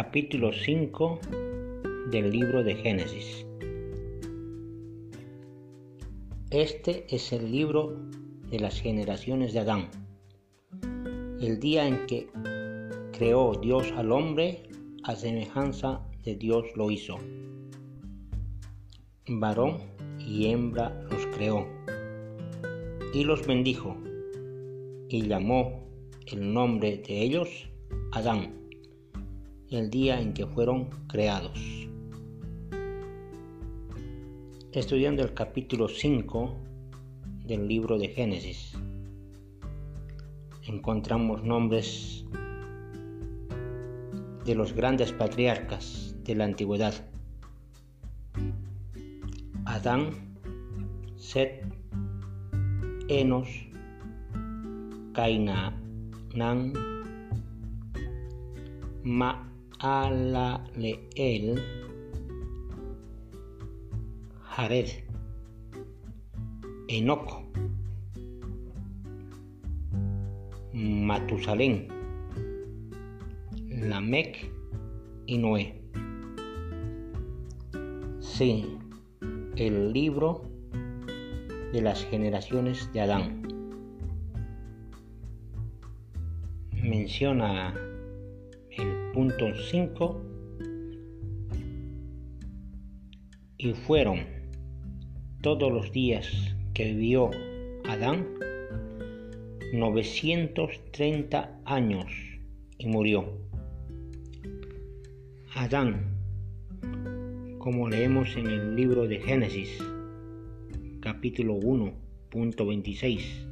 [0.00, 1.18] Capítulo 5
[2.12, 3.44] del libro de Génesis.
[6.50, 7.96] Este es el libro
[8.48, 9.88] de las generaciones de Adán.
[11.40, 12.28] El día en que
[13.10, 14.62] creó Dios al hombre,
[15.02, 17.16] a semejanza de Dios lo hizo.
[19.26, 19.78] Varón
[20.20, 21.66] y hembra los creó.
[23.12, 23.96] Y los bendijo.
[25.08, 25.88] Y llamó
[26.30, 27.68] el nombre de ellos
[28.12, 28.67] Adán,
[29.70, 31.88] el día en que fueron creados.
[34.72, 36.54] Estudiando el capítulo 5
[37.44, 38.72] del libro de Génesis,
[40.66, 42.24] encontramos nombres
[44.44, 46.94] de los grandes patriarcas de la antigüedad.
[49.66, 50.10] Adán,
[51.16, 51.62] Set,
[53.08, 53.48] Enos,
[55.12, 55.74] Cainán,
[59.80, 61.62] Maalaleel,
[64.42, 64.88] Jared,
[66.88, 67.44] Enoco,
[70.72, 71.86] Matusalén,
[73.68, 74.50] Lamec
[75.26, 75.80] y Noé.
[78.18, 78.78] Sí,
[79.54, 80.42] el libro
[81.72, 83.42] de las generaciones de Adán.
[86.72, 87.87] Menciona
[89.18, 90.22] punto 5
[93.56, 94.20] y fueron
[95.42, 97.32] todos los días que vivió
[97.88, 98.28] Adán
[99.72, 102.06] 930 años
[102.78, 103.24] y murió.
[105.56, 106.16] Adán,
[107.58, 109.82] como leemos en el libro de Génesis,
[111.00, 113.47] capítulo 1.26.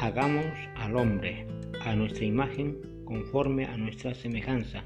[0.00, 0.46] Hagamos
[0.76, 1.44] al hombre
[1.84, 4.84] a nuestra imagen conforme a nuestra semejanza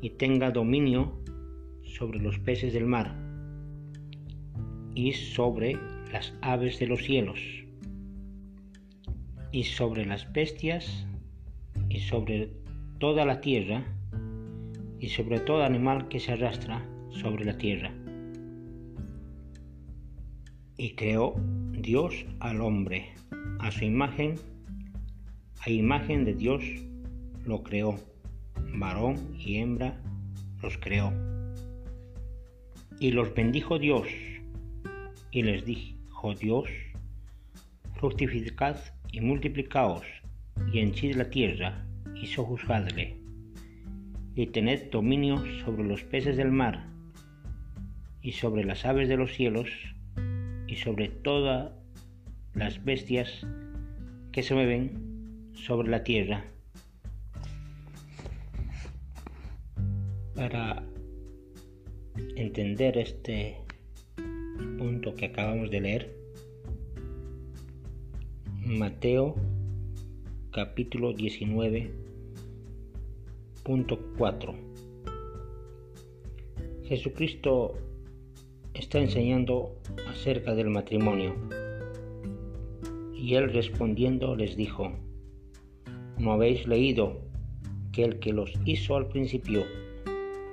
[0.00, 1.20] y tenga dominio
[1.82, 3.12] sobre los peces del mar
[4.94, 5.76] y sobre
[6.12, 7.40] las aves de los cielos
[9.50, 11.04] y sobre las bestias
[11.88, 12.52] y sobre
[13.00, 13.84] toda la tierra
[15.00, 17.92] y sobre todo animal que se arrastra sobre la tierra.
[20.76, 21.34] Y creó
[21.80, 23.12] Dios al hombre,
[23.58, 24.36] a su imagen,
[25.64, 26.62] a imagen de Dios
[27.44, 27.98] lo creó,
[28.74, 30.00] varón y hembra
[30.62, 31.12] los creó.
[32.98, 34.08] Y los bendijo Dios,
[35.30, 36.68] y les dijo Dios,
[37.94, 38.76] fructificad
[39.10, 40.04] y multiplicaos
[40.72, 43.16] y henchid la tierra y sojuzgadle,
[44.34, 46.86] y tened dominio sobre los peces del mar,
[48.20, 49.70] y sobre las aves de los cielos,
[50.70, 51.72] y sobre todas
[52.54, 53.44] las bestias
[54.30, 56.44] que se mueven sobre la tierra.
[60.36, 60.84] Para
[62.36, 63.56] entender este
[64.78, 66.16] punto que acabamos de leer,
[68.64, 69.34] Mateo
[70.52, 71.90] capítulo 19,
[73.64, 74.54] punto 4.
[76.84, 77.89] Jesucristo
[78.74, 79.76] está enseñando
[80.08, 81.34] acerca del matrimonio
[83.20, 84.92] y él respondiendo les dijo,
[86.18, 87.20] ¿no habéis leído
[87.92, 89.64] que el que los hizo al principio,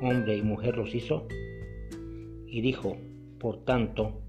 [0.01, 1.27] hombre y mujer los hizo?
[2.45, 2.97] Y dijo,
[3.39, 4.21] por tanto,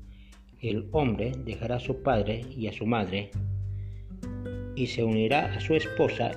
[0.60, 3.30] el hombre dejará a su padre y a su madre
[4.76, 6.30] y se unirá a su esposa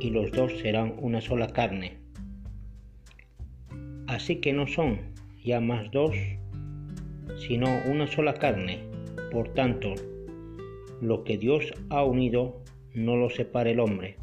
[0.00, 1.98] y los dos serán una sola carne.
[4.06, 4.98] Así que no son
[5.44, 6.16] ya más dos,
[7.36, 8.80] sino una sola carne.
[9.30, 9.94] Por tanto,
[11.00, 12.60] lo que Dios ha unido
[12.94, 14.16] no lo separa el hombre.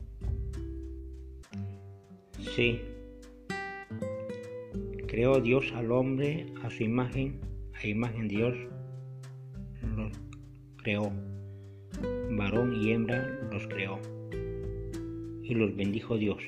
[2.56, 2.82] Sí,
[5.08, 7.40] creó Dios al hombre a su imagen,
[7.82, 8.58] a imagen de Dios
[9.96, 10.10] lo
[10.78, 11.12] creó
[12.32, 14.00] varón y hembra los creó
[15.44, 16.44] y los bendijo Dios.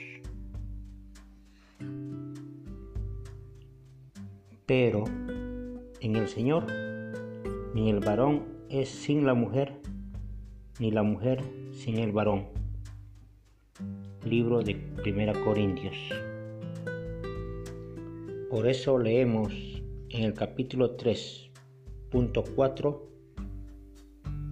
[4.65, 5.03] Pero
[6.01, 6.65] en el Señor
[7.73, 9.81] ni el varón es sin la mujer,
[10.79, 12.47] ni la mujer sin el varón.
[14.25, 15.95] Libro de Primera Corintios.
[18.49, 19.53] Por eso leemos
[20.09, 22.99] en el capítulo 3.4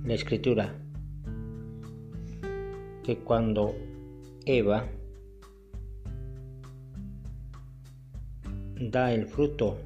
[0.06, 0.74] la escritura
[3.04, 3.76] que cuando
[4.46, 4.88] Eva
[8.80, 9.78] da el fruto,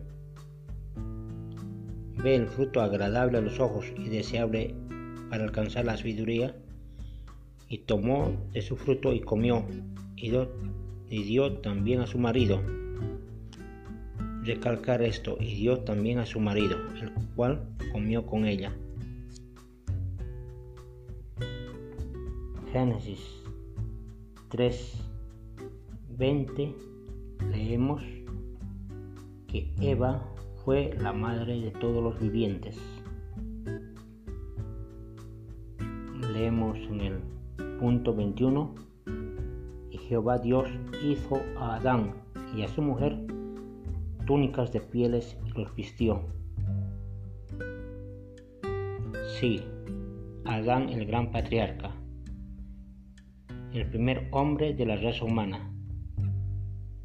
[2.23, 4.73] ve el fruto agradable a los ojos y deseable
[5.29, 6.55] para alcanzar la sabiduría,
[7.67, 9.65] y tomó de su fruto y comió,
[10.15, 12.61] y dio, también a su marido.
[14.43, 18.73] Recalcar esto, y dio también a su marido, el cual comió con ella.
[22.71, 23.19] Génesis
[24.49, 24.93] 3,
[26.17, 26.75] 20
[27.51, 28.01] leemos
[29.47, 30.32] que Eva
[30.63, 32.77] fue la madre de todos los vivientes.
[36.31, 37.19] Leemos en el
[37.79, 38.75] punto 21
[39.91, 40.69] y Jehová Dios
[41.03, 42.13] hizo a Adán
[42.55, 43.17] y a su mujer
[44.25, 46.21] túnicas de pieles y los vistió.
[49.39, 49.63] Sí,
[50.45, 51.91] Adán el gran patriarca,
[53.73, 55.69] el primer hombre de la raza humana,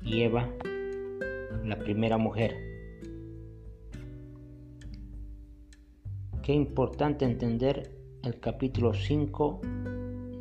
[0.02, 0.48] y Eva
[1.64, 2.67] la primera mujer.
[6.48, 7.92] Qué importante entender
[8.24, 9.60] el capítulo 5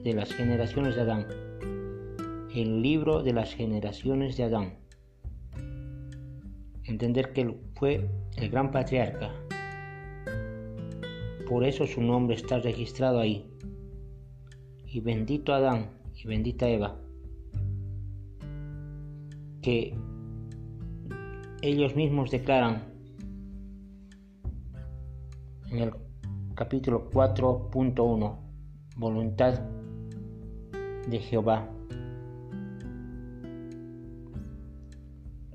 [0.06, 1.28] de las generaciones de Adán,
[2.56, 4.78] el libro de las generaciones de Adán.
[6.86, 9.34] Entender que él fue el gran patriarca.
[11.50, 13.46] Por eso su nombre está registrado ahí.
[14.86, 17.02] Y bendito Adán y bendita Eva,
[19.62, 19.94] que
[21.62, 22.97] ellos mismos declaran
[25.72, 25.94] en el
[26.56, 28.38] capítulo 4.1,
[28.96, 29.60] voluntad
[31.08, 31.68] de Jehová.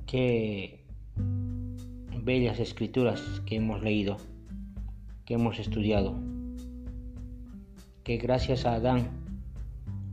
[0.06, 0.84] Qué
[2.22, 4.18] bellas escrituras que hemos leído,
[5.24, 6.14] que hemos estudiado,
[8.04, 9.08] que gracias a Adán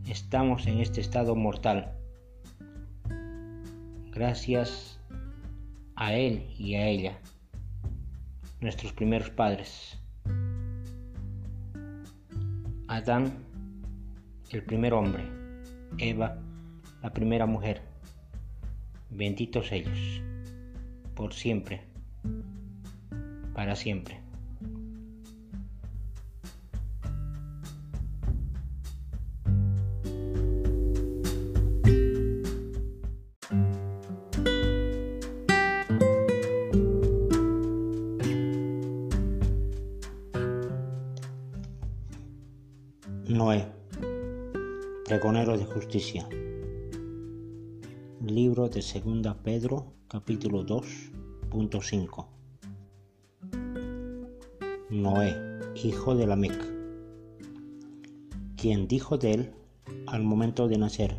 [0.07, 1.93] estamos en este estado mortal.
[4.11, 4.99] Gracias
[5.95, 7.19] a él y a ella,
[8.61, 9.97] nuestros primeros padres.
[12.87, 13.31] Adán,
[14.51, 15.23] el primer hombre,
[15.97, 16.37] Eva,
[17.01, 17.81] la primera mujer.
[19.09, 20.21] Benditos ellos,
[21.15, 21.81] por siempre,
[23.53, 24.28] para siempre.
[43.39, 43.65] Noé,
[45.05, 46.27] pregonero de justicia.
[48.21, 52.27] Libro de Segunda Pedro, capítulo 2.5.
[54.89, 55.37] Noé,
[55.81, 56.53] hijo de Lamec,
[58.57, 59.53] quien dijo de él
[60.07, 61.15] al momento de nacer,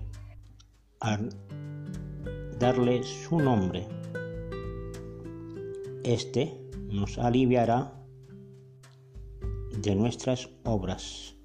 [1.01, 1.31] al
[2.59, 3.89] darle su nombre,
[6.05, 8.05] este nos aliviará
[9.81, 11.40] de nuestras obras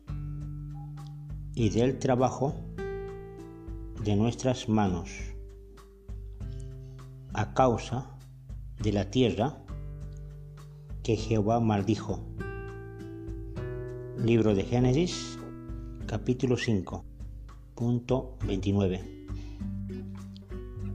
[1.55, 2.53] y del trabajo
[4.03, 5.09] de nuestras manos
[7.33, 8.17] a causa
[8.83, 9.57] de la tierra
[11.01, 12.19] que Jehová maldijo.
[14.17, 15.39] Libro de Génesis,
[16.07, 17.05] capítulo 5,
[17.73, 19.27] punto 29.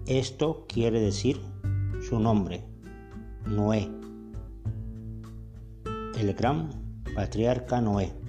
[0.06, 1.40] Esto quiere decir
[2.06, 2.64] su nombre,
[3.46, 3.90] Noé,
[6.18, 6.70] el gran
[7.14, 8.19] patriarca Noé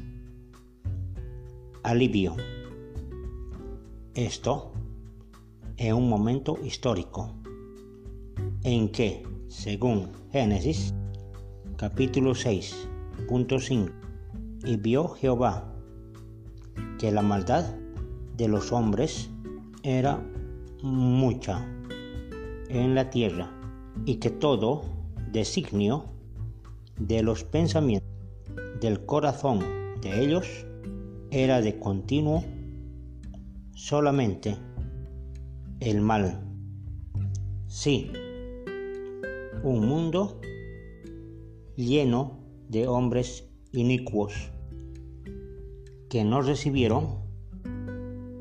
[1.83, 2.35] alivio.
[4.13, 4.71] Esto
[5.77, 7.33] es un momento histórico
[8.63, 10.93] en que, según Génesis
[11.77, 13.91] capítulo 6.5,
[14.63, 15.73] y vio Jehová
[16.99, 17.65] que la maldad
[18.37, 19.31] de los hombres
[19.81, 20.23] era
[20.83, 21.65] mucha
[22.69, 23.51] en la tierra
[24.05, 24.83] y que todo
[25.31, 26.05] designio
[26.97, 28.07] de los pensamientos
[28.79, 29.59] del corazón
[30.01, 30.65] de ellos
[31.33, 32.43] era de continuo
[33.73, 34.57] solamente
[35.79, 36.43] el mal.
[37.67, 38.11] Sí,
[39.63, 40.41] un mundo
[41.77, 44.51] lleno de hombres inicuos
[46.09, 47.21] que no recibieron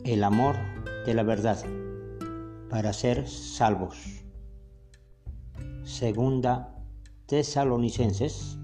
[0.04, 0.56] el amor
[1.06, 1.64] de la verdad
[2.68, 4.24] para ser salvos.
[5.84, 6.76] Segunda
[7.26, 8.58] Tesalonicenses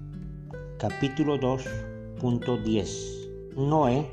[0.77, 3.16] capítulo 2.10
[3.57, 4.07] Noé,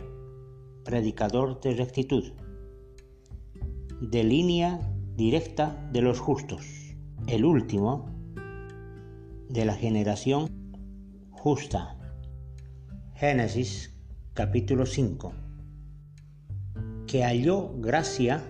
[0.86, 2.32] predicador de rectitud,
[4.00, 4.80] de línea
[5.16, 6.64] directa de los justos,
[7.26, 8.08] el último
[9.50, 10.48] de la generación
[11.30, 11.94] justa.
[13.16, 13.94] Génesis
[14.32, 15.34] capítulo 5,
[17.06, 18.42] que halló gracia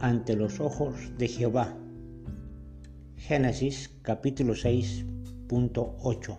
[0.00, 1.76] ante los ojos de Jehová.
[3.14, 6.38] Génesis capítulo 6.8.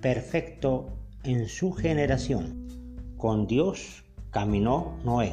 [0.00, 2.63] Perfecto en su generación
[3.24, 5.32] con Dios caminó Noé.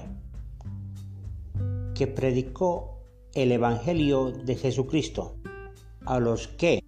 [1.94, 5.36] que predicó el Evangelio de Jesucristo
[6.06, 6.86] a los que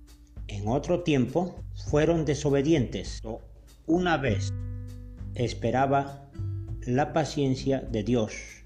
[0.48, 3.22] en otro tiempo fueron desobedientes.
[3.86, 4.54] Una vez
[5.36, 6.30] esperaba
[6.88, 8.64] la paciencia de Dios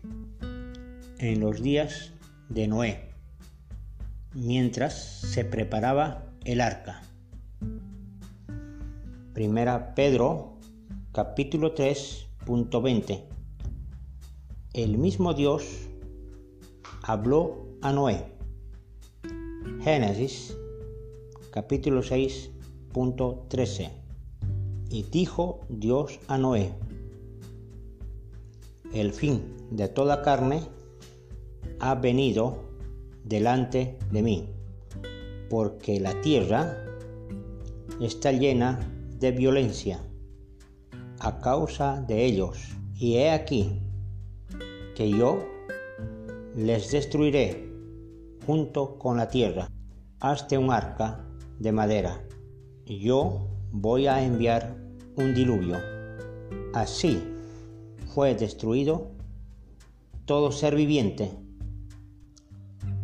[1.18, 2.14] en los días
[2.50, 3.16] de Noé,
[4.36, 7.02] mientras se preparaba el arca.
[9.34, 10.54] Primera Pedro
[11.12, 11.74] capítulo
[12.48, 13.24] 3.20
[14.72, 15.66] El mismo Dios
[17.04, 18.24] habló a Noé.
[19.82, 20.56] Génesis
[21.52, 23.90] capítulo 6.13
[24.90, 26.72] Y dijo Dios a Noé,
[28.94, 30.62] el fin de toda carne
[31.82, 32.64] ha venido
[33.26, 34.50] delante de mí,
[35.50, 36.78] porque la tierra
[38.00, 38.80] está llena
[39.20, 40.07] de violencia
[41.20, 42.58] a causa de ellos,
[42.96, 43.82] y he aquí
[44.96, 45.48] que yo
[46.56, 47.72] les destruiré
[48.46, 49.70] junto con la tierra.
[50.20, 51.24] Hazte un arca
[51.60, 52.24] de madera.
[52.86, 54.76] Yo voy a enviar
[55.16, 55.78] un diluvio.
[56.74, 57.22] Así
[58.14, 59.12] fue destruido
[60.26, 61.32] todo ser viviente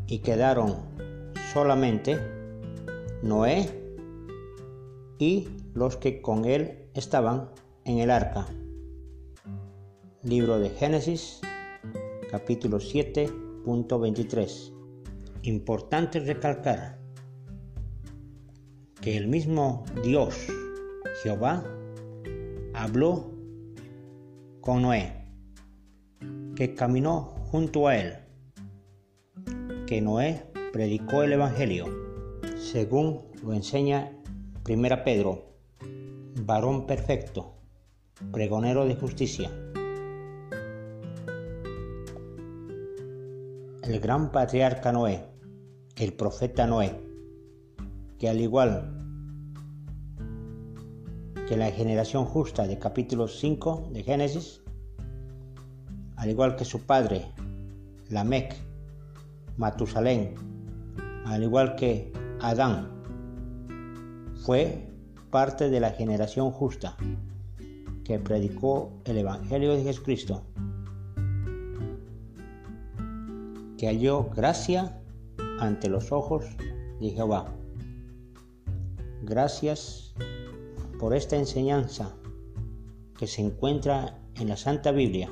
[0.08, 0.75] y quedaron
[1.53, 2.20] solamente
[3.22, 3.70] Noé
[5.20, 7.50] y los que con él estaban
[7.86, 8.48] en el arca.
[10.24, 11.42] Libro de Génesis,
[12.32, 14.74] capítulo 7.23.
[15.44, 16.98] Importante recalcar
[19.02, 20.48] que el mismo Dios,
[21.22, 21.66] Jehová,
[22.74, 23.34] habló
[24.62, 25.28] con Noé,
[26.56, 28.13] que caminó junto a él,
[29.88, 31.88] que Noé predicó el Evangelio,
[32.56, 34.10] según lo enseña
[34.68, 35.58] 1 Pedro,
[36.46, 37.62] varón perfecto,
[38.32, 39.51] pregonero de justicia.
[43.84, 45.25] El gran patriarca Noé,
[45.98, 47.00] el profeta Noé,
[48.18, 48.89] que al igual
[51.48, 54.62] que la generación justa de capítulo 5 de Génesis,
[56.15, 57.25] al igual que su padre,
[58.10, 58.56] Lamec,
[59.58, 60.36] Matusalén,
[61.25, 62.89] al igual que Adán,
[64.36, 64.88] fue
[65.30, 66.96] parte de la generación justa
[68.03, 70.43] que predicó el Evangelio de Jesucristo,
[73.77, 75.01] que halló gracia
[75.60, 76.45] ante los ojos
[77.00, 77.53] de Jehová.
[79.24, 80.13] Gracias
[81.00, 82.15] por esta enseñanza
[83.17, 85.29] que se encuentra en la Santa Biblia,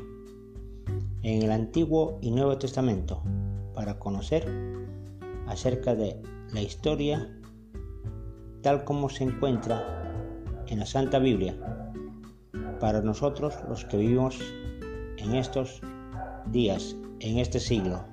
[1.23, 3.21] en el Antiguo y Nuevo Testamento,
[3.73, 4.47] para conocer
[5.47, 6.21] acerca de
[6.53, 7.37] la historia
[8.61, 10.13] tal como se encuentra
[10.67, 11.90] en la Santa Biblia,
[12.81, 14.39] para nosotros los que vivimos
[15.17, 15.79] en estos
[16.47, 18.10] días, en este siglo.